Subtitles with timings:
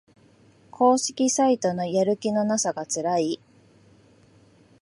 [0.71, 3.39] 公式サイトのやる気のなさがつらい